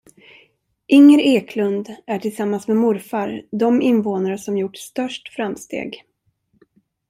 [0.87, 6.03] Inger Eklund är tillsammans med morfar de invånare som gjort störst framsteg.